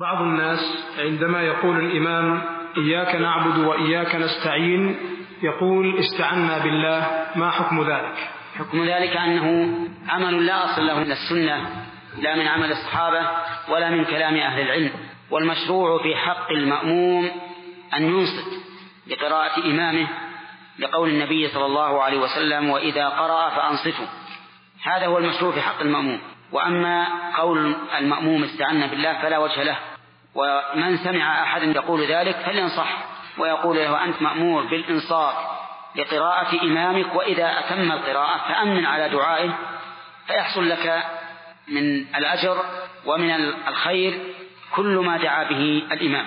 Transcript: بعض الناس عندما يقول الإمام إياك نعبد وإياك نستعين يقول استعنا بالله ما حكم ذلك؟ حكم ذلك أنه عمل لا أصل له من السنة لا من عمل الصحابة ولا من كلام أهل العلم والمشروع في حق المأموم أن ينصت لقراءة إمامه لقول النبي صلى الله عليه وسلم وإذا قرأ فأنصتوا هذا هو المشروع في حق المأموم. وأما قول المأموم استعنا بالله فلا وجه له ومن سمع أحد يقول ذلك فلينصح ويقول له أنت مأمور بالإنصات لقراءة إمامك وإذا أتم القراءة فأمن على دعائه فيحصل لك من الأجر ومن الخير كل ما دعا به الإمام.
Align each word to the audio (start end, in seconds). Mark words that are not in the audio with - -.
بعض 0.00 0.22
الناس 0.22 0.60
عندما 0.98 1.42
يقول 1.42 1.84
الإمام 1.84 2.42
إياك 2.76 3.14
نعبد 3.14 3.58
وإياك 3.58 4.14
نستعين 4.14 4.96
يقول 5.42 5.98
استعنا 5.98 6.58
بالله 6.58 7.26
ما 7.36 7.50
حكم 7.50 7.82
ذلك؟ 7.90 8.28
حكم 8.58 8.84
ذلك 8.84 9.16
أنه 9.16 9.78
عمل 10.08 10.46
لا 10.46 10.64
أصل 10.64 10.86
له 10.86 10.98
من 10.98 11.12
السنة 11.12 11.84
لا 12.18 12.36
من 12.36 12.46
عمل 12.48 12.70
الصحابة 12.70 13.28
ولا 13.68 13.90
من 13.90 14.04
كلام 14.04 14.36
أهل 14.36 14.60
العلم 14.60 14.90
والمشروع 15.30 16.02
في 16.02 16.16
حق 16.16 16.50
المأموم 16.50 17.30
أن 17.96 18.02
ينصت 18.02 18.64
لقراءة 19.06 19.64
إمامه 19.64 20.08
لقول 20.78 21.08
النبي 21.08 21.48
صلى 21.48 21.66
الله 21.66 22.02
عليه 22.02 22.18
وسلم 22.18 22.70
وإذا 22.70 23.08
قرأ 23.08 23.50
فأنصتوا 23.50 24.06
هذا 24.82 25.06
هو 25.06 25.18
المشروع 25.18 25.52
في 25.52 25.60
حق 25.60 25.80
المأموم. 25.80 26.20
وأما 26.54 27.06
قول 27.36 27.74
المأموم 27.98 28.44
استعنا 28.44 28.86
بالله 28.86 29.18
فلا 29.22 29.38
وجه 29.38 29.62
له 29.62 29.76
ومن 30.34 30.96
سمع 30.96 31.42
أحد 31.42 31.62
يقول 31.62 32.00
ذلك 32.06 32.36
فلينصح 32.36 33.04
ويقول 33.38 33.76
له 33.76 34.04
أنت 34.04 34.22
مأمور 34.22 34.62
بالإنصات 34.62 35.34
لقراءة 35.96 36.62
إمامك 36.62 37.14
وإذا 37.14 37.58
أتم 37.58 37.92
القراءة 37.92 38.38
فأمن 38.48 38.86
على 38.86 39.08
دعائه 39.08 39.50
فيحصل 40.26 40.68
لك 40.68 41.04
من 41.68 42.06
الأجر 42.16 42.56
ومن 43.06 43.30
الخير 43.68 44.20
كل 44.76 44.96
ما 44.98 45.16
دعا 45.16 45.44
به 45.44 45.82
الإمام. 45.92 46.26